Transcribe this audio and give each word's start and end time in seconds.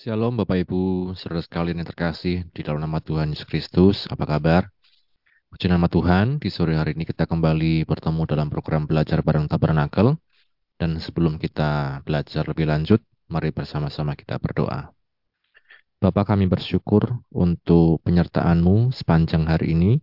Shalom 0.00 0.32
Bapak 0.32 0.64
Ibu, 0.64 1.12
saudara 1.12 1.44
sekalian 1.44 1.84
yang 1.84 1.88
terkasih 1.92 2.48
di 2.56 2.64
dalam 2.64 2.80
nama 2.80 3.04
Tuhan 3.04 3.36
Yesus 3.36 3.44
Kristus, 3.44 4.08
apa 4.08 4.24
kabar? 4.24 4.72
Puji 5.52 5.68
nama 5.68 5.92
Tuhan, 5.92 6.40
di 6.40 6.48
sore 6.48 6.72
hari 6.72 6.96
ini 6.96 7.04
kita 7.04 7.28
kembali 7.28 7.84
bertemu 7.84 8.24
dalam 8.24 8.48
program 8.48 8.88
belajar 8.88 9.20
bareng 9.20 9.44
Tabernakel. 9.44 10.16
Dan 10.80 10.96
sebelum 11.04 11.36
kita 11.36 12.00
belajar 12.00 12.48
lebih 12.48 12.72
lanjut, 12.72 13.04
mari 13.28 13.52
bersama-sama 13.52 14.16
kita 14.16 14.40
berdoa. 14.40 14.88
Bapak 16.00 16.32
kami 16.32 16.48
bersyukur 16.48 17.20
untuk 17.28 18.00
penyertaan-Mu 18.00 18.96
sepanjang 18.96 19.52
hari 19.52 19.76
ini. 19.76 20.00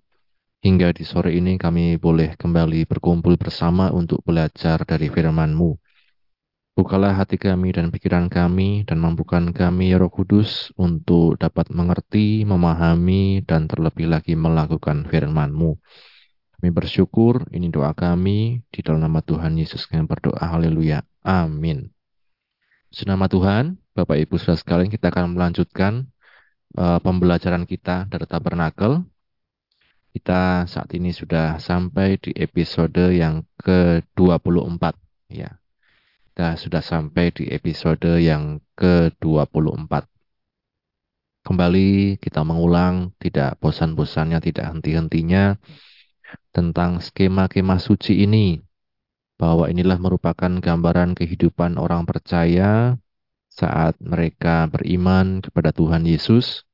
Hingga 0.61 0.93
di 0.93 1.09
sore 1.09 1.33
ini 1.33 1.57
kami 1.57 1.97
boleh 1.97 2.37
kembali 2.37 2.86
berkumpul 2.86 3.33
bersama 3.33 3.89
untuk 3.89 4.21
belajar 4.21 4.77
dari 4.86 5.09
firman-Mu. 5.09 5.86
Bukalah 6.77 7.17
hati 7.17 7.41
kami 7.41 7.73
dan 7.73 7.89
pikiran 7.89 8.29
kami 8.29 8.85
dan 8.85 9.01
mampukan 9.01 9.49
kami 9.49 9.89
ya 9.89 9.97
Roh 9.97 10.13
Kudus 10.13 10.69
untuk 10.77 11.33
dapat 11.41 11.73
mengerti, 11.73 12.45
memahami, 12.45 13.41
dan 13.41 13.65
terlebih 13.65 14.05
lagi 14.05 14.37
melakukan 14.37 15.09
firman-Mu. 15.09 15.73
Kami 16.54 16.69
bersyukur, 16.69 17.49
ini 17.49 17.73
doa 17.73 17.97
kami, 17.97 18.61
di 18.69 18.85
dalam 18.85 19.01
nama 19.01 19.25
Tuhan 19.25 19.57
Yesus 19.57 19.89
kami 19.89 20.05
berdoa, 20.05 20.37
haleluya, 20.37 21.01
amin. 21.25 21.89
Senama 22.93 23.25
Tuhan, 23.25 23.82
Bapak 23.97 24.21
Ibu 24.29 24.37
saudara 24.37 24.61
sekalian, 24.61 24.93
kita 24.93 25.09
akan 25.09 25.33
melanjutkan 25.33 26.05
uh, 26.77 27.01
pembelajaran 27.01 27.65
kita 27.65 28.05
dari 28.05 28.29
tabernakel. 28.29 29.01
Kita 30.13 30.69
saat 30.69 30.93
ini 30.93 31.09
sudah 31.09 31.57
sampai 31.57 32.21
di 32.21 32.38
episode 32.38 33.02
yang 33.17 33.41
ke-24, 33.66 34.94
ya 35.33 35.57
kita 36.38 36.53
sudah 36.53 36.86
sampai 36.86 37.33
di 37.33 37.49
episode 37.49 38.21
yang 38.21 38.61
ke-24. 38.77 40.05
Kembali 41.41 42.21
kita 42.21 42.45
mengulang, 42.45 43.09
tidak 43.17 43.57
bosan-bosannya, 43.57 44.38
tidak 44.45 44.69
henti-hentinya, 44.69 45.58
tentang 46.53 47.02
skema-skema 47.02 47.81
suci 47.81 48.21
ini, 48.21 48.61
bahwa 49.41 49.65
inilah 49.65 49.97
merupakan 49.97 50.61
gambaran 50.61 51.17
kehidupan 51.17 51.81
orang 51.81 52.05
percaya 52.05 53.02
saat 53.49 53.97
mereka 53.97 54.69
beriman 54.69 55.41
kepada 55.41 55.73
Tuhan 55.73 56.05
Yesus. 56.05 56.69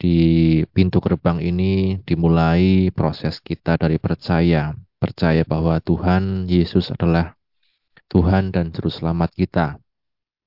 Di 0.00 0.64
pintu 0.72 1.04
gerbang 1.04 1.36
ini 1.44 2.00
dimulai 2.08 2.88
proses 2.96 3.44
kita 3.44 3.76
dari 3.76 4.00
percaya, 4.00 4.72
percaya 4.96 5.44
bahwa 5.44 5.76
Tuhan 5.84 6.48
Yesus 6.48 6.88
adalah 6.88 7.36
Tuhan 8.10 8.50
dan 8.50 8.74
Juru 8.74 8.90
Selamat 8.90 9.30
kita. 9.30 9.78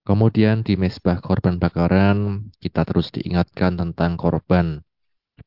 Kemudian 0.04 0.68
di 0.68 0.76
mesbah 0.76 1.24
korban 1.24 1.56
bakaran 1.56 2.52
kita 2.60 2.84
terus 2.84 3.08
diingatkan 3.16 3.80
tentang 3.80 4.20
korban 4.20 4.84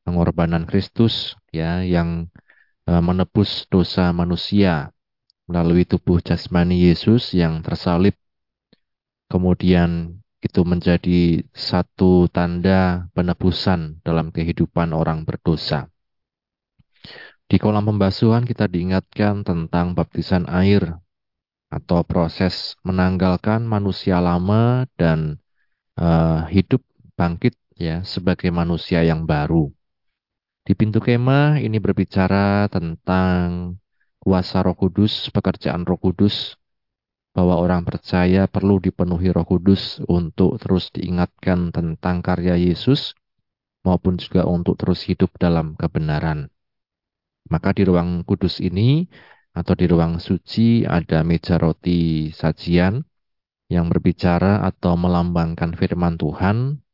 pengorbanan 0.01 0.65
Kristus 0.65 1.37
ya 1.53 1.85
yang 1.85 2.33
e, 2.89 2.93
menebus 3.05 3.69
dosa 3.69 4.17
manusia 4.17 4.97
melalui 5.45 5.85
tubuh 5.85 6.25
jasmani 6.25 6.89
Yesus 6.89 7.37
yang 7.37 7.61
tersalib. 7.61 8.17
Kemudian 9.29 10.17
itu 10.41 10.65
menjadi 10.65 11.45
satu 11.53 12.33
tanda 12.33 13.13
penebusan 13.13 14.01
dalam 14.01 14.33
kehidupan 14.33 14.97
orang 14.97 15.29
berdosa. 15.29 15.93
Di 17.45 17.61
kolam 17.61 17.85
pembasuhan 17.85 18.49
kita 18.49 18.73
diingatkan 18.73 19.45
tentang 19.45 19.93
baptisan 19.93 20.49
air 20.49 20.97
atau 21.77 22.01
proses 22.09 22.73
menanggalkan 22.81 23.61
manusia 23.69 24.17
lama 24.17 24.89
dan 24.97 25.37
uh, 26.01 26.49
hidup 26.49 26.81
bangkit 27.21 27.53
ya 27.77 28.01
sebagai 28.01 28.49
manusia 28.49 29.05
yang 29.05 29.29
baru. 29.29 29.69
Di 30.65 30.73
pintu 30.73 30.99
kemah 30.99 31.61
ini 31.61 31.77
berbicara 31.77 32.67
tentang 32.73 33.77
kuasa 34.19 34.65
Roh 34.65 34.75
Kudus, 34.75 35.29
pekerjaan 35.31 35.87
Roh 35.87 36.01
Kudus, 36.01 36.59
bahwa 37.37 37.61
orang 37.61 37.85
percaya 37.85 38.49
perlu 38.49 38.81
dipenuhi 38.81 39.31
Roh 39.31 39.47
Kudus 39.47 40.01
untuk 40.09 40.57
terus 40.59 40.89
diingatkan 40.91 41.71
tentang 41.71 42.25
karya 42.25 42.57
Yesus 42.57 43.15
maupun 43.87 44.19
juga 44.19 44.49
untuk 44.49 44.75
terus 44.81 45.07
hidup 45.07 45.31
dalam 45.39 45.79
kebenaran. 45.79 46.51
Maka 47.47 47.71
di 47.71 47.87
ruang 47.87 48.27
kudus 48.27 48.59
ini 48.59 49.07
atau 49.57 49.73
di 49.73 49.89
ruang 49.89 50.21
suci 50.21 50.85
ada 50.85 51.25
meja 51.25 51.57
roti 51.57 52.29
sajian 52.29 53.01
yang 53.73 53.89
berbicara 53.89 54.61
atau 54.69 55.01
melambangkan 55.01 55.73
firman 55.73 56.21
Tuhan 56.21 56.85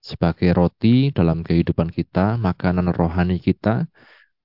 sebagai 0.00 0.52
roti 0.52 1.12
dalam 1.12 1.40
kehidupan 1.40 1.88
kita, 1.92 2.36
makanan 2.36 2.92
rohani 2.92 3.40
kita 3.40 3.88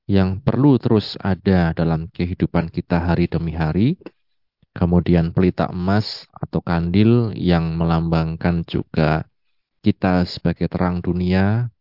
yang 0.05 0.43
perlu 0.43 0.77
terus 0.77 1.17
ada 1.17 1.75
dalam 1.75 2.07
kehidupan 2.11 2.69
kita 2.71 3.01
hari 3.01 3.25
demi 3.27 3.55
hari. 3.55 3.99
Kemudian 4.75 5.31
pelita 5.31 5.71
emas 5.71 6.27
atau 6.35 6.59
kandil 6.59 7.31
yang 7.31 7.79
melambangkan 7.79 8.67
juga 8.67 9.23
kita 9.79 10.27
sebagai 10.27 10.67
terang 10.67 10.99
dunia. 10.99 11.71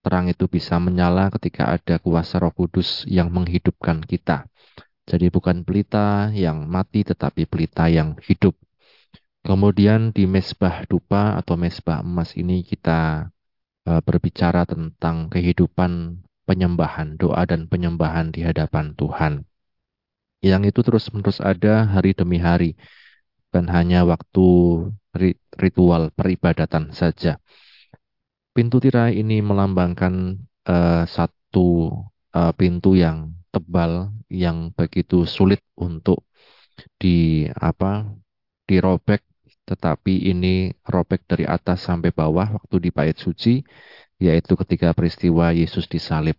Terang 0.00 0.32
itu 0.32 0.48
bisa 0.48 0.80
menyala 0.80 1.28
ketika 1.28 1.68
ada 1.68 2.00
kuasa 2.00 2.40
roh 2.40 2.54
kudus 2.54 3.04
yang 3.04 3.28
menghidupkan 3.28 4.00
kita. 4.00 4.48
Jadi 5.08 5.32
bukan 5.32 5.64
pelita 5.64 6.28
yang 6.36 6.68
mati 6.68 7.00
tetapi 7.00 7.48
pelita 7.48 7.88
yang 7.88 8.20
hidup. 8.20 8.52
Kemudian 9.40 10.12
di 10.12 10.28
mesbah 10.28 10.84
dupa 10.84 11.40
atau 11.40 11.56
mesbah 11.56 12.04
emas 12.04 12.36
ini 12.36 12.60
kita 12.60 13.32
uh, 13.88 14.00
berbicara 14.04 14.68
tentang 14.68 15.32
kehidupan 15.32 16.20
penyembahan, 16.44 17.16
doa 17.16 17.48
dan 17.48 17.64
penyembahan 17.72 18.28
di 18.28 18.44
hadapan 18.44 18.92
Tuhan. 18.92 19.48
Yang 20.44 20.76
itu 20.76 20.80
terus-menerus 20.84 21.40
ada 21.40 21.88
hari 21.88 22.12
demi 22.12 22.36
hari. 22.36 22.76
Bukan 23.48 23.64
hanya 23.72 24.04
waktu 24.04 24.46
ritual 25.56 26.12
peribadatan 26.12 26.92
saja. 26.92 27.40
Pintu 28.52 28.76
tirai 28.76 29.16
ini 29.16 29.40
melambangkan 29.40 30.36
uh, 30.68 31.08
satu 31.08 31.96
uh, 32.36 32.52
pintu 32.52 32.92
yang 32.92 33.37
tebal 33.52 34.12
yang 34.28 34.70
begitu 34.76 35.24
sulit 35.24 35.60
untuk 35.78 36.24
di 37.00 37.48
apa 37.52 38.06
dirobek 38.68 39.24
tetapi 39.68 40.32
ini 40.32 40.72
robek 40.88 41.28
dari 41.28 41.44
atas 41.44 41.84
sampai 41.84 42.08
bawah 42.08 42.56
waktu 42.56 42.88
di 42.88 42.90
bait 42.92 43.16
suci 43.20 43.60
yaitu 44.18 44.56
ketika 44.58 44.90
peristiwa 44.96 45.54
Yesus 45.54 45.86
disalib. 45.86 46.34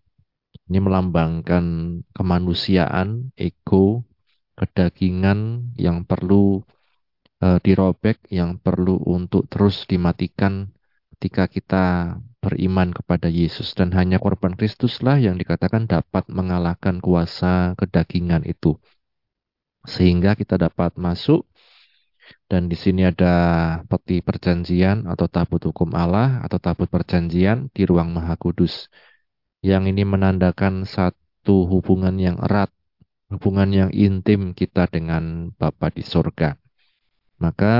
Ini 0.69 0.81
melambangkan 0.81 1.65
kemanusiaan, 2.13 3.33
ego, 3.37 4.05
kedagingan 4.57 5.71
yang 5.79 6.05
perlu 6.05 6.61
uh, 7.41 7.57
dirobek, 7.63 8.27
yang 8.29 8.59
perlu 8.59 8.99
untuk 9.01 9.47
terus 9.49 9.87
dimatikan 9.89 10.69
ketika 11.15 11.49
kita 11.49 11.85
beriman 12.39 12.95
kepada 12.95 13.27
Yesus 13.27 13.75
dan 13.75 13.91
hanya 13.91 14.17
korban 14.17 14.55
Kristuslah 14.55 15.19
yang 15.19 15.35
dikatakan 15.35 15.85
dapat 15.85 16.27
mengalahkan 16.31 17.03
kuasa 17.03 17.75
kedagingan 17.75 18.47
itu. 18.47 18.79
Sehingga 19.83 20.35
kita 20.39 20.55
dapat 20.55 20.95
masuk 20.95 21.47
dan 22.49 22.71
di 22.71 22.77
sini 22.77 23.05
ada 23.05 23.33
peti 23.85 24.21
perjanjian 24.23 25.05
atau 25.05 25.27
tabut 25.29 25.61
hukum 25.69 25.93
Allah 25.93 26.41
atau 26.45 26.57
tabut 26.57 26.89
perjanjian 26.89 27.69
di 27.75 27.83
ruang 27.85 28.09
Maha 28.15 28.35
Kudus. 28.39 28.89
Yang 29.59 29.91
ini 29.91 30.03
menandakan 30.07 30.87
satu 30.87 31.67
hubungan 31.67 32.15
yang 32.15 32.39
erat, 32.39 32.71
hubungan 33.27 33.69
yang 33.75 33.91
intim 33.91 34.55
kita 34.55 34.87
dengan 34.87 35.51
Bapa 35.59 35.91
di 35.91 36.01
sorga. 36.01 36.55
Maka 37.43 37.75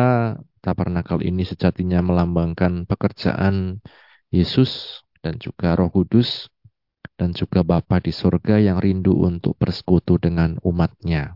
tabernakel 0.59 1.23
ini 1.23 1.47
sejatinya 1.47 2.03
melambangkan 2.03 2.83
pekerjaan 2.83 3.79
Yesus 4.29 5.01
dan 5.25 5.41
juga 5.41 5.73
Roh 5.73 5.89
Kudus 5.89 6.47
dan 7.19 7.35
juga 7.35 7.65
Bapa 7.65 7.99
di 7.99 8.15
surga 8.15 8.63
yang 8.63 8.79
rindu 8.79 9.11
untuk 9.11 9.59
bersekutu 9.59 10.15
dengan 10.15 10.55
umatnya. 10.63 11.35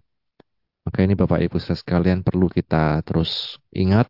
Maka 0.87 1.03
ini 1.03 1.15
Bapak 1.15 1.43
Ibu 1.43 1.59
sekalian 1.59 2.23
perlu 2.23 2.47
kita 2.47 3.03
terus 3.03 3.59
ingat, 3.71 4.07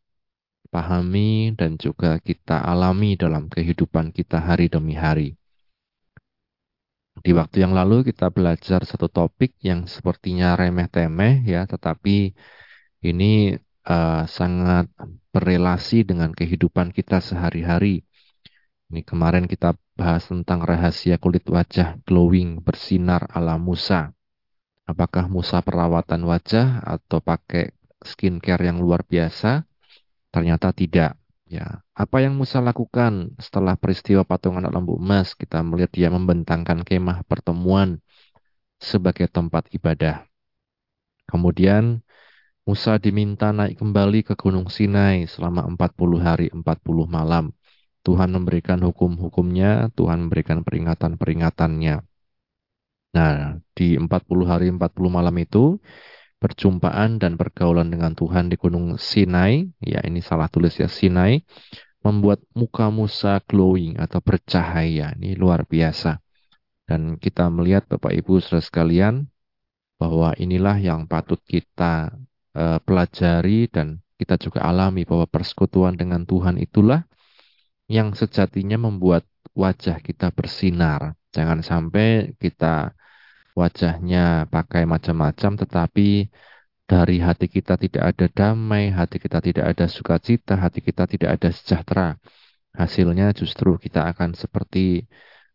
pahami, 0.70 1.54
dan 1.58 1.78
juga 1.78 2.18
kita 2.22 2.62
alami 2.62 3.18
dalam 3.18 3.50
kehidupan 3.50 4.14
kita 4.14 4.42
hari 4.42 4.70
demi 4.70 4.94
hari. 4.94 5.38
Di 7.14 7.30
waktu 7.30 7.62
yang 7.62 7.78
lalu 7.78 8.10
kita 8.10 8.34
belajar 8.34 8.82
satu 8.86 9.06
topik 9.06 9.54
yang 9.62 9.86
sepertinya 9.86 10.58
remeh-temeh 10.58 11.46
ya, 11.46 11.70
tetapi 11.70 12.34
ini 13.06 13.54
uh, 13.86 14.26
sangat 14.26 14.90
berelasi 15.30 16.10
dengan 16.10 16.34
kehidupan 16.34 16.90
kita 16.90 17.22
sehari-hari 17.22 18.02
ini 18.94 19.02
kemarin 19.02 19.50
kita 19.50 19.74
bahas 19.98 20.30
tentang 20.30 20.62
rahasia 20.62 21.18
kulit 21.18 21.50
wajah 21.50 21.98
glowing 22.06 22.62
bersinar 22.62 23.26
ala 23.34 23.58
Musa. 23.58 24.14
Apakah 24.86 25.26
Musa 25.26 25.66
perawatan 25.66 26.22
wajah 26.30 26.86
atau 26.86 27.18
pakai 27.18 27.74
skincare 28.06 28.70
yang 28.70 28.78
luar 28.78 29.02
biasa? 29.02 29.66
Ternyata 30.30 30.70
tidak. 30.78 31.18
Ya, 31.50 31.82
apa 31.98 32.22
yang 32.22 32.38
Musa 32.38 32.62
lakukan 32.62 33.34
setelah 33.42 33.74
peristiwa 33.82 34.22
patung 34.22 34.62
anak 34.62 34.70
lembu 34.70 35.02
emas? 35.02 35.34
Kita 35.34 35.66
melihat 35.66 35.90
dia 35.90 36.14
membentangkan 36.14 36.86
kemah 36.86 37.26
pertemuan 37.26 37.98
sebagai 38.78 39.26
tempat 39.26 39.74
ibadah. 39.74 40.30
Kemudian 41.26 42.06
Musa 42.62 43.02
diminta 43.02 43.50
naik 43.50 43.82
kembali 43.82 44.22
ke 44.22 44.38
Gunung 44.38 44.70
Sinai 44.70 45.26
selama 45.26 45.66
40 45.66 46.22
hari 46.22 46.48
40 46.54 46.62
malam. 47.10 47.50
Tuhan 48.04 48.36
memberikan 48.36 48.84
hukum-hukumnya, 48.84 49.88
Tuhan 49.96 50.28
memberikan 50.28 50.62
peringatan-peringatannya. 50.62 52.04
Nah, 53.16 53.34
di 53.72 53.96
40 53.96 54.44
hari 54.44 54.68
40 54.68 55.08
malam 55.08 55.36
itu, 55.40 55.80
perjumpaan 56.44 57.24
dan 57.24 57.40
pergaulan 57.40 57.88
dengan 57.88 58.12
Tuhan 58.12 58.52
di 58.52 58.60
Gunung 58.60 59.00
Sinai, 59.00 59.72
ya 59.80 60.04
ini 60.04 60.20
salah 60.20 60.52
tulis 60.52 60.76
ya 60.76 60.92
Sinai, 60.92 61.40
membuat 62.04 62.44
muka 62.52 62.92
Musa 62.92 63.40
glowing 63.48 63.96
atau 63.96 64.20
bercahaya. 64.20 65.16
Ini 65.16 65.40
luar 65.40 65.64
biasa. 65.64 66.20
Dan 66.84 67.16
kita 67.16 67.48
melihat 67.48 67.88
Bapak 67.88 68.12
Ibu 68.12 68.44
saudara 68.44 68.60
sekalian, 68.60 69.32
bahwa 69.96 70.36
inilah 70.36 70.76
yang 70.84 71.08
patut 71.08 71.40
kita 71.48 72.12
uh, 72.60 72.80
pelajari 72.84 73.72
dan 73.72 74.04
kita 74.20 74.36
juga 74.36 74.68
alami 74.68 75.08
bahwa 75.08 75.24
persekutuan 75.24 75.96
dengan 75.96 76.28
Tuhan 76.28 76.60
itulah 76.60 77.08
yang 77.88 78.16
sejatinya 78.16 78.78
membuat 78.80 79.24
wajah 79.54 80.00
kita 80.02 80.32
bersinar. 80.34 81.18
Jangan 81.36 81.60
sampai 81.66 82.34
kita 82.38 82.94
wajahnya 83.54 84.50
pakai 84.50 84.84
macam-macam 84.90 85.52
tetapi 85.62 86.30
dari 86.84 87.18
hati 87.24 87.48
kita 87.48 87.80
tidak 87.80 88.04
ada 88.14 88.28
damai, 88.30 88.92
hati 88.92 89.18
kita 89.18 89.40
tidak 89.40 89.66
ada 89.72 89.86
sukacita, 89.88 90.54
hati 90.60 90.80
kita 90.84 91.04
tidak 91.08 91.30
ada 91.40 91.50
sejahtera. 91.50 92.10
Hasilnya 92.74 93.34
justru 93.38 93.78
kita 93.78 94.10
akan 94.12 94.34
seperti 94.34 95.06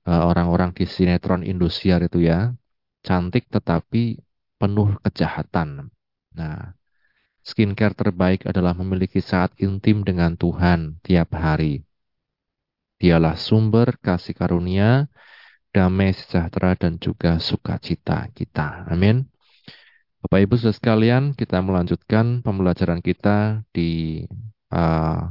eh, 0.09 0.23
orang-orang 0.31 0.71
di 0.75 0.85
sinetron 0.87 1.43
Indosiar 1.43 2.01
itu 2.07 2.23
ya, 2.23 2.55
cantik 3.03 3.51
tetapi 3.51 4.19
penuh 4.59 4.99
kejahatan. 5.05 5.91
Nah, 6.35 6.75
skincare 7.43 7.95
terbaik 7.95 8.47
adalah 8.51 8.75
memiliki 8.75 9.23
saat 9.23 9.55
intim 9.63 10.03
dengan 10.03 10.35
Tuhan 10.35 10.99
tiap 11.03 11.35
hari. 11.35 11.88
Dialah 12.99 13.39
sumber 13.39 13.95
kasih 14.03 14.35
karunia, 14.35 15.07
damai 15.71 16.11
sejahtera, 16.13 16.75
dan 16.75 16.99
juga 16.99 17.39
sukacita 17.39 18.27
kita. 18.35 18.91
Amin. 18.91 19.31
Bapak 20.19 20.43
Ibu 20.43 20.55
saudara 20.59 20.75
sekalian, 20.75 21.25
kita 21.39 21.63
melanjutkan 21.63 22.43
pembelajaran 22.43 22.99
kita 22.99 23.63
di 23.71 24.27
uh, 24.75 25.31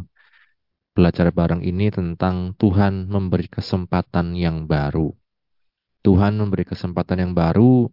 belajar 0.95 1.29
bareng 1.29 1.61
ini 1.61 1.91
tentang 1.91 2.55
Tuhan 2.55 3.11
memberi 3.11 3.51
kesempatan 3.51 4.33
yang 4.33 4.63
baru. 4.65 5.11
Tuhan 6.07 6.39
memberi 6.39 6.63
kesempatan 6.63 7.19
yang 7.19 7.33
baru 7.35 7.91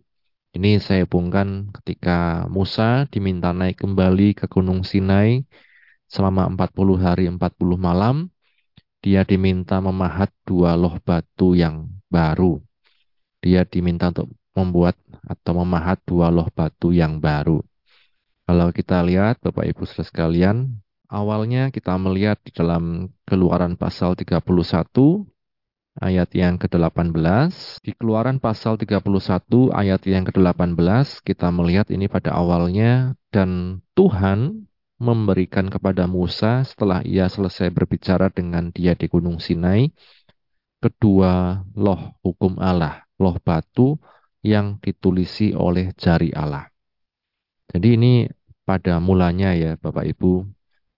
ini 0.54 0.78
saya 0.78 1.02
hubungkan 1.02 1.74
ketika 1.82 2.46
Musa 2.46 3.10
diminta 3.10 3.50
naik 3.50 3.82
kembali 3.82 4.38
ke 4.38 4.46
Gunung 4.46 4.86
Sinai 4.86 5.42
selama 6.06 6.46
40 6.46 6.94
hari 7.02 7.26
40 7.26 7.42
malam. 7.74 8.30
Dia 9.04 9.20
diminta 9.20 9.84
memahat 9.84 10.32
dua 10.48 10.72
loh 10.80 10.96
batu 11.04 11.52
yang 11.52 11.92
baru. 12.08 12.56
Dia 13.44 13.68
diminta 13.68 14.08
untuk 14.08 14.32
membuat 14.56 14.96
atau 15.28 15.60
memahat 15.60 16.00
dua 16.08 16.32
loh 16.32 16.48
batu 16.48 16.88
yang 16.88 17.20
baru. 17.20 17.60
Kalau 18.48 18.72
kita 18.72 19.04
lihat 19.04 19.44
Bapak 19.44 19.68
Ibu 19.68 19.84
saudara 19.84 20.08
sekalian, 20.08 20.56
awalnya 21.12 21.68
kita 21.68 21.92
melihat 22.00 22.40
di 22.40 22.56
dalam 22.56 23.12
keluaran 23.28 23.76
pasal 23.76 24.16
31 24.16 24.40
ayat 26.00 26.32
yang 26.32 26.56
ke-18. 26.56 27.84
Di 27.84 27.92
keluaran 27.92 28.40
pasal 28.40 28.80
31 28.80 29.04
ayat 29.68 30.00
yang 30.08 30.24
ke-18 30.24 30.80
kita 31.28 31.52
melihat 31.52 31.92
ini 31.92 32.08
pada 32.08 32.32
awalnya 32.32 33.20
dan 33.28 33.80
Tuhan 33.92 34.64
memberikan 34.99 35.67
kepada 35.67 36.06
Musa 36.06 36.62
setelah 36.62 37.02
ia 37.02 37.26
selesai 37.26 37.70
berbicara 37.75 38.31
dengan 38.31 38.70
dia 38.70 38.94
di 38.94 39.06
Gunung 39.11 39.43
Sinai 39.43 39.91
kedua 40.85 41.64
loh 41.73 42.12
hukum 42.20 42.61
Allah, 42.61 43.08
loh 43.17 43.41
batu 43.41 43.96
yang 44.44 44.76
ditulisi 44.85 45.56
oleh 45.56 45.96
jari 45.96 46.29
Allah. 46.37 46.69
Jadi 47.73 47.96
ini 47.96 48.12
pada 48.69 49.00
mulanya 49.00 49.56
ya 49.56 49.81
Bapak 49.81 50.05
Ibu, 50.05 50.44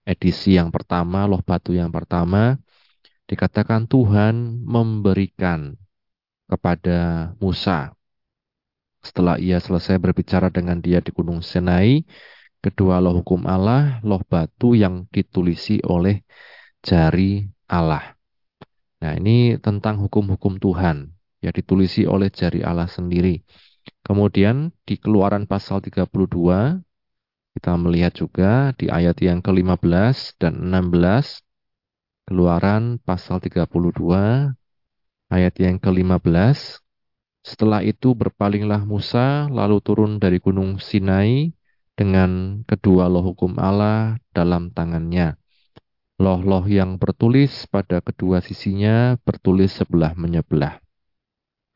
edisi 0.03 0.59
yang 0.59 0.75
pertama, 0.75 1.31
loh 1.31 1.39
batu 1.39 1.71
yang 1.71 1.95
pertama 1.95 2.59
dikatakan 3.31 3.87
Tuhan 3.87 4.67
memberikan 4.67 5.79
kepada 6.51 7.31
Musa 7.39 7.95
setelah 9.03 9.39
ia 9.39 9.63
selesai 9.63 10.03
berbicara 10.03 10.51
dengan 10.51 10.83
dia 10.83 10.99
di 10.99 11.15
Gunung 11.15 11.47
Sinai, 11.47 12.03
kedua 12.67 12.99
loh 12.99 13.23
hukum 13.23 13.47
Allah, 13.47 14.03
loh 14.03 14.23
batu 14.27 14.75
yang 14.75 15.07
ditulisi 15.15 15.79
oleh 15.87 16.27
jari 16.83 17.47
Allah. 17.71 18.15
Nah 19.03 19.13
ini 19.15 19.55
tentang 19.63 20.03
hukum-hukum 20.03 20.59
Tuhan 20.59 21.11
yang 21.45 21.55
ditulisi 21.55 22.05
oleh 22.05 22.29
jari 22.33 22.67
Allah 22.67 22.91
sendiri. 22.91 23.43
Kemudian 24.03 24.75
di 24.83 24.99
keluaran 24.99 25.47
pasal 25.47 25.79
32, 25.79 26.83
kita 27.55 27.73
melihat 27.79 28.13
juga 28.13 28.75
di 28.75 28.91
ayat 28.91 29.17
yang 29.23 29.39
ke-15 29.41 30.37
dan 30.43 30.59
16, 30.59 31.47
Keluaran 32.27 32.99
pasal 33.07 33.39
32 33.39 33.71
ayat 35.31 35.55
yang 35.63 35.79
ke-15. 35.79 36.83
Setelah 37.47 37.87
itu 37.87 38.19
berpalinglah 38.19 38.83
Musa 38.83 39.47
lalu 39.47 39.79
turun 39.79 40.19
dari 40.19 40.43
gunung 40.43 40.83
Sinai 40.83 41.55
dengan 41.97 42.63
kedua 42.69 43.09
loh 43.09 43.33
hukum 43.33 43.57
Allah 43.57 44.21
dalam 44.37 44.71
tangannya. 44.71 45.41
Loh-loh 46.17 46.65
yang 46.69 46.97
bertulis 46.97 47.69
pada 47.69 48.01
kedua 48.01 48.41
sisinya 48.41 49.17
bertulis 49.21 49.77
sebelah 49.77 50.17
menyebelah. 50.17 50.81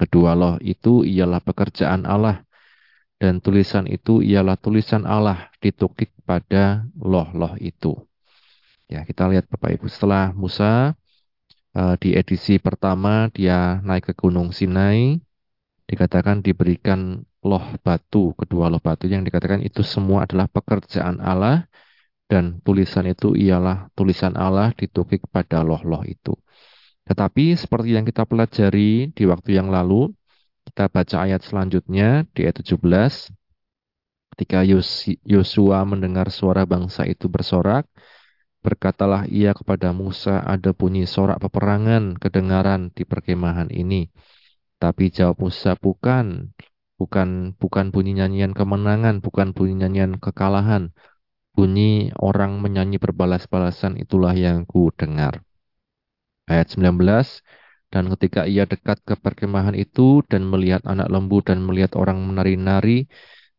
Kedua 0.01 0.33
loh 0.33 0.57
itu 0.65 1.05
ialah 1.05 1.45
pekerjaan 1.45 2.09
Allah 2.09 2.45
dan 3.21 3.37
tulisan 3.45 3.85
itu 3.85 4.25
ialah 4.25 4.57
tulisan 4.57 5.05
Allah 5.05 5.53
ditukik 5.61 6.09
pada 6.25 6.89
loh-loh 6.97 7.53
itu. 7.61 8.01
Ya, 8.89 9.05
kita 9.05 9.29
lihat 9.29 9.45
Bapak 9.53 9.77
Ibu 9.77 9.87
setelah 9.93 10.33
Musa 10.33 10.97
uh, 11.77 11.95
di 12.01 12.17
edisi 12.17 12.57
pertama 12.57 13.29
dia 13.29 13.79
naik 13.85 14.11
ke 14.11 14.13
Gunung 14.17 14.57
Sinai 14.57 15.21
dikatakan 15.85 16.41
diberikan 16.41 17.29
loh 17.41 17.65
batu, 17.85 18.37
kedua 18.37 18.69
loh 18.73 18.83
batu 18.83 19.09
yang 19.09 19.23
dikatakan 19.27 19.61
itu 19.65 19.81
semua 19.81 20.29
adalah 20.29 20.47
pekerjaan 20.51 21.17
Allah 21.21 21.65
dan 22.31 22.61
tulisan 22.63 23.09
itu 23.09 23.35
ialah 23.35 23.89
tulisan 23.97 24.37
Allah 24.37 24.71
ditukik 24.77 25.25
pada 25.35 25.65
loh-loh 25.67 26.05
itu. 26.07 26.37
Tetapi 27.09 27.59
seperti 27.59 27.97
yang 27.97 28.07
kita 28.07 28.23
pelajari 28.29 29.11
di 29.17 29.25
waktu 29.27 29.59
yang 29.59 29.69
lalu, 29.73 30.13
kita 30.69 30.87
baca 30.87 31.17
ayat 31.27 31.43
selanjutnya 31.43 32.29
di 32.31 32.47
ayat 32.47 32.63
17. 32.63 33.33
Ketika 34.37 34.63
Yosua 35.27 35.83
mendengar 35.83 36.31
suara 36.31 36.63
bangsa 36.63 37.03
itu 37.09 37.27
bersorak, 37.27 37.85
Berkatalah 38.61 39.25
ia 39.25 39.57
kepada 39.57 39.89
Musa, 39.97 40.45
ada 40.45 40.77
bunyi 40.77 41.09
sorak 41.09 41.41
peperangan 41.41 42.21
kedengaran 42.21 42.93
di 42.93 43.09
perkemahan 43.09 43.73
ini. 43.73 44.13
Tapi 44.77 45.09
jawab 45.09 45.41
Musa, 45.49 45.81
bukan, 45.81 46.53
bukan, 47.01 47.57
bukan 47.57 47.87
bunyi 47.89 48.13
nyanyian 48.21 48.53
kemenangan, 48.53 49.25
bukan 49.25 49.57
bunyi 49.57 49.81
nyanyian 49.81 50.21
kekalahan. 50.21 50.93
Bunyi 51.57 52.13
orang 52.21 52.61
menyanyi 52.61 53.01
berbalas-balasan 53.01 53.97
itulah 53.97 54.37
yang 54.37 54.69
ku 54.69 54.93
dengar. 54.93 55.41
Ayat 56.45 56.77
19, 56.77 57.41
dan 57.89 58.05
ketika 58.13 58.45
ia 58.45 58.69
dekat 58.69 59.01
ke 59.09 59.17
perkemahan 59.17 59.75
itu 59.75 60.21
dan 60.29 60.45
melihat 60.47 60.85
anak 60.85 61.09
lembu 61.09 61.41
dan 61.41 61.65
melihat 61.65 61.97
orang 61.97 62.21
menari-nari, 62.21 63.09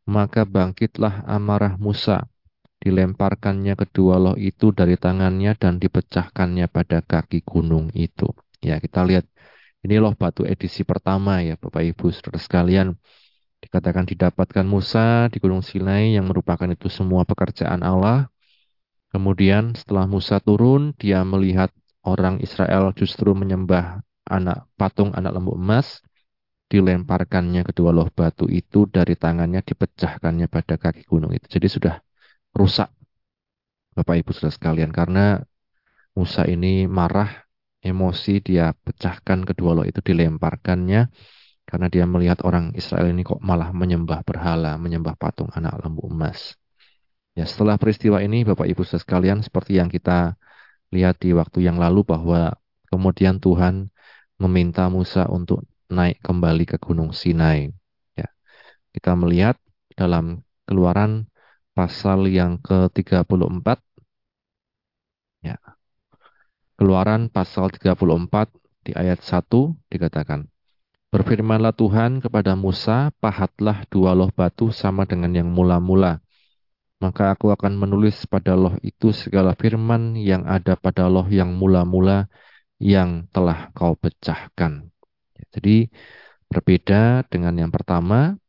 maka 0.05 0.45
bangkitlah 0.45 1.25
amarah 1.25 1.75
Musa 1.81 2.29
dilemparkannya 2.81 3.77
kedua 3.77 4.17
loh 4.17 4.36
itu 4.39 4.74
dari 4.74 4.98
tangannya 4.98 5.53
dan 5.53 5.77
dipecahkannya 5.77 6.65
pada 6.71 7.05
kaki 7.05 7.45
gunung 7.45 7.93
itu. 7.93 8.25
Ya, 8.62 8.81
kita 8.81 9.05
lihat 9.05 9.25
ini 9.86 9.98
loh 10.01 10.13
batu 10.17 10.45
edisi 10.45 10.81
pertama 10.86 11.41
ya 11.41 11.57
Bapak 11.57 11.81
Ibu 11.86 12.10
Saudara 12.13 12.38
sekalian. 12.41 12.98
Dikatakan 13.62 14.10
didapatkan 14.10 14.65
Musa 14.65 15.30
di 15.30 15.38
Gunung 15.38 15.62
Sinai 15.62 16.18
yang 16.18 16.25
merupakan 16.25 16.65
itu 16.65 16.89
semua 16.89 17.22
pekerjaan 17.30 17.86
Allah. 17.86 18.27
Kemudian 19.13 19.77
setelah 19.77 20.10
Musa 20.10 20.41
turun, 20.41 20.98
dia 20.98 21.22
melihat 21.22 21.70
orang 22.01 22.41
Israel 22.41 22.89
justru 22.98 23.38
menyembah 23.38 24.01
anak 24.25 24.65
patung 24.80 25.13
anak 25.13 25.38
lembu 25.38 25.53
emas 25.53 26.01
dilemparkannya 26.72 27.68
kedua 27.68 27.91
loh 27.91 28.08
batu 28.08 28.48
itu 28.48 28.88
dari 28.88 29.20
tangannya 29.20 29.60
dipecahkannya 29.60 30.48
pada 30.48 30.80
kaki 30.80 31.03
gunung 31.03 31.36
itu. 31.36 31.46
Jadi 31.51 31.68
sudah 31.68 31.96
rusak 32.56 32.88
Bapak 33.91 34.24
Ibu 34.24 34.32
Saudara 34.32 34.56
sekalian 34.56 34.91
karena 34.96 35.44
Musa 36.15 36.48
ini 36.48 36.88
marah, 36.88 37.32
emosi, 37.84 38.39
dia 38.39 38.72
pecahkan 38.72 39.44
kedua 39.44 39.75
loh 39.75 39.86
itu, 39.88 40.00
dilemparkannya 40.00 41.12
karena 41.72 41.88
dia 41.88 42.04
melihat 42.04 42.44
orang 42.44 42.75
Israel 42.75 43.08
ini 43.08 43.24
kok 43.24 43.40
malah 43.40 43.72
menyembah 43.72 44.28
berhala, 44.28 44.75
menyembah 44.75 45.16
patung 45.16 45.48
anak 45.56 45.80
lembu 45.80 46.04
emas. 46.12 46.60
Ya, 47.32 47.48
setelah 47.48 47.80
peristiwa 47.80 48.20
ini 48.20 48.44
Bapak 48.44 48.68
Ibu 48.68 48.84
sekalian 48.84 49.40
seperti 49.40 49.80
yang 49.80 49.88
kita 49.88 50.36
lihat 50.92 51.24
di 51.24 51.32
waktu 51.32 51.63
yang 51.63 51.80
lalu 51.80 52.04
bahwa 52.04 52.60
kemudian 52.92 53.40
Tuhan 53.40 53.88
meminta 54.36 54.92
Musa 54.92 55.32
untuk 55.32 55.63
naik 55.88 56.20
kembali 56.20 56.68
ke 56.68 56.75
Gunung 56.75 57.16
Sinai. 57.16 57.72
Ya. 58.20 58.28
Kita 58.92 59.16
melihat 59.16 59.56
dalam 59.96 60.44
keluaran 60.68 61.32
pasal 61.72 62.28
yang 62.28 62.60
ke-34 62.60 63.80
ya. 65.40 65.56
Keluaran 66.75 67.32
pasal 67.32 67.72
34 67.72 68.51
di 68.84 68.92
ayat 68.92 69.24
1 69.24 69.72
dikatakan 69.88 70.50
Berfirmanlah 71.12 71.75
Tuhan 71.75 72.24
kepada 72.24 72.56
Musa, 72.56 73.12
pahatlah 73.20 73.84
dua 73.91 74.15
loh 74.15 74.32
batu 74.32 74.72
sama 74.72 75.03
dengan 75.03 75.36
yang 75.36 75.51
mula-mula. 75.51 76.24
Maka 77.03 77.36
aku 77.36 77.51
akan 77.51 77.75
menulis 77.75 78.24
pada 78.32 78.56
loh 78.56 78.80
itu 78.80 79.12
segala 79.12 79.51
firman 79.60 80.15
yang 80.15 80.48
ada 80.48 80.80
pada 80.80 81.12
loh 81.12 81.27
yang 81.27 81.51
mula-mula 81.60 82.32
yang 82.80 83.27
telah 83.36 83.75
kau 83.75 84.00
pecahkan. 84.00 84.88
Jadi 85.51 85.91
berbeda 86.48 87.27
dengan 87.27 87.60
yang 87.60 87.72
pertama, 87.75 88.39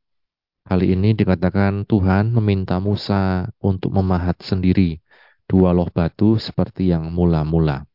kali 0.62 0.94
ini 0.94 1.18
dikatakan 1.18 1.82
Tuhan 1.82 2.30
meminta 2.30 2.78
Musa 2.78 3.50
untuk 3.58 3.90
memahat 3.90 4.38
sendiri 4.38 5.02
dua 5.50 5.74
loh 5.74 5.90
batu 5.90 6.38
seperti 6.38 6.94
yang 6.94 7.10
mula-mula. 7.10 7.90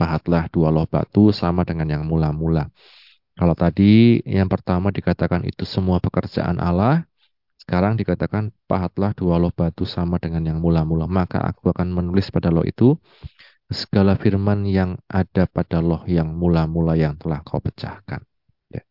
Pahatlah 0.00 0.48
dua 0.48 0.72
loh 0.72 0.88
batu 0.88 1.36
sama 1.36 1.68
dengan 1.68 2.00
yang 2.00 2.08
mula-mula. 2.08 2.72
Kalau 3.38 3.54
tadi 3.54 4.18
yang 4.26 4.50
pertama 4.50 4.90
dikatakan 4.90 5.46
itu 5.46 5.62
semua 5.62 6.02
pekerjaan 6.02 6.58
Allah, 6.58 7.06
sekarang 7.62 7.94
dikatakan 7.94 8.50
pahatlah 8.66 9.14
dua 9.14 9.38
loh 9.38 9.54
batu 9.54 9.86
sama 9.86 10.18
dengan 10.18 10.42
yang 10.42 10.58
mula-mula. 10.58 11.06
Maka 11.06 11.38
aku 11.38 11.70
akan 11.70 11.94
menulis 11.94 12.34
pada 12.34 12.50
loh 12.50 12.66
itu 12.66 12.98
segala 13.70 14.18
firman 14.18 14.66
yang 14.66 14.98
ada 15.06 15.46
pada 15.46 15.78
loh 15.78 16.02
yang 16.10 16.34
mula-mula 16.34 16.98
yang 16.98 17.14
telah 17.14 17.38
kau 17.46 17.62
pecahkan. 17.62 18.18
Ya. 18.74 18.82